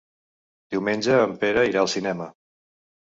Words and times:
Diumenge 0.75 1.19
en 1.25 1.35
Pere 1.43 1.67
irà 1.73 1.85
al 1.85 1.91
cinema. 1.97 2.29